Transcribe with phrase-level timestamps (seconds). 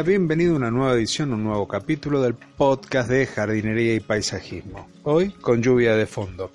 [0.00, 4.88] Bienvenido a una nueva edición, un nuevo capítulo del podcast de jardinería y paisajismo.
[5.04, 6.50] Hoy con lluvia de fondo.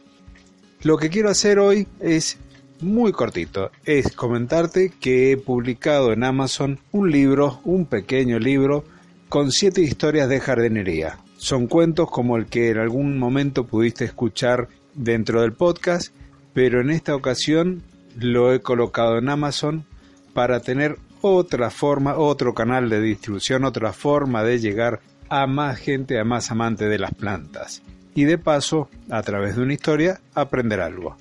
[0.81, 2.39] Lo que quiero hacer hoy es
[2.81, 8.83] muy cortito, es comentarte que he publicado en Amazon un libro, un pequeño libro,
[9.29, 11.19] con siete historias de jardinería.
[11.37, 16.11] Son cuentos como el que en algún momento pudiste escuchar dentro del podcast,
[16.53, 17.83] pero en esta ocasión
[18.17, 19.85] lo he colocado en Amazon
[20.33, 26.19] para tener otra forma, otro canal de distribución, otra forma de llegar a más gente,
[26.19, 27.81] a más amantes de las plantas.
[28.15, 31.15] Y de paso, a través de una historia, aprender algo.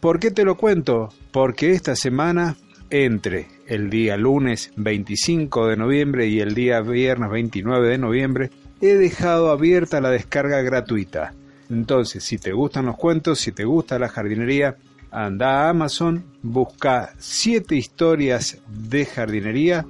[0.00, 1.08] ¿Por qué te lo cuento?
[1.32, 2.56] Porque esta semana,
[2.90, 8.50] entre el día lunes 25 de noviembre y el día viernes 29 de noviembre,
[8.80, 11.32] he dejado abierta la descarga gratuita.
[11.70, 14.76] Entonces, si te gustan los cuentos, si te gusta la jardinería,
[15.10, 19.86] anda a Amazon, busca 7 historias de jardinería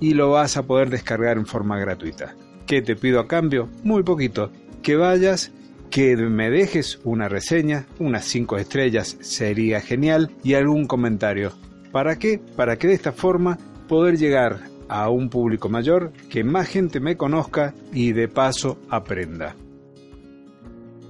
[0.00, 2.34] y lo vas a poder descargar en forma gratuita.
[2.66, 3.68] ¿Qué te pido a cambio?
[3.82, 4.50] Muy poquito.
[4.82, 5.52] Que vayas,
[5.90, 11.52] que me dejes una reseña, unas 5 estrellas sería genial y algún comentario.
[11.92, 12.40] ¿Para qué?
[12.56, 13.58] Para que de esta forma
[13.88, 19.54] poder llegar a un público mayor, que más gente me conozca y de paso aprenda.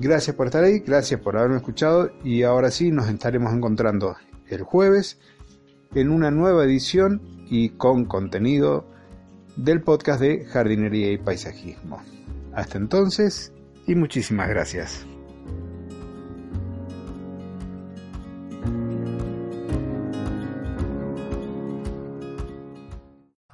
[0.00, 4.16] Gracias por estar ahí, gracias por haberme escuchado y ahora sí nos estaremos encontrando
[4.48, 5.18] el jueves
[5.94, 8.86] en una nueva edición y con contenido
[9.56, 12.00] del podcast de jardinería y paisajismo.
[12.54, 13.52] Hasta entonces
[13.86, 15.04] y muchísimas gracias.